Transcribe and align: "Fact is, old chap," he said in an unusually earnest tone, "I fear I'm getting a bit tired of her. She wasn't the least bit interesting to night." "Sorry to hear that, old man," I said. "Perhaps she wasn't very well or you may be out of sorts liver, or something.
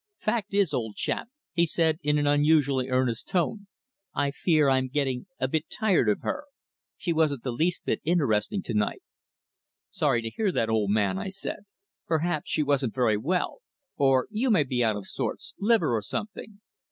"Fact 0.17 0.55
is, 0.55 0.73
old 0.73 0.95
chap," 0.95 1.29
he 1.53 1.67
said 1.67 1.99
in 2.01 2.17
an 2.17 2.25
unusually 2.25 2.89
earnest 2.89 3.29
tone, 3.29 3.67
"I 4.15 4.31
fear 4.31 4.67
I'm 4.67 4.87
getting 4.87 5.27
a 5.39 5.47
bit 5.47 5.69
tired 5.69 6.09
of 6.09 6.21
her. 6.21 6.45
She 6.97 7.13
wasn't 7.13 7.43
the 7.43 7.51
least 7.51 7.85
bit 7.85 8.01
interesting 8.03 8.63
to 8.63 8.73
night." 8.73 9.03
"Sorry 9.91 10.23
to 10.23 10.31
hear 10.31 10.51
that, 10.53 10.69
old 10.71 10.89
man," 10.89 11.19
I 11.19 11.29
said. 11.29 11.65
"Perhaps 12.07 12.49
she 12.49 12.63
wasn't 12.63 12.95
very 12.95 13.15
well 13.17 13.61
or 13.95 14.27
you 14.31 14.49
may 14.49 14.63
be 14.63 14.83
out 14.83 14.95
of 14.95 15.05
sorts 15.05 15.53
liver, 15.59 15.95
or 15.95 16.01
something. 16.01 16.61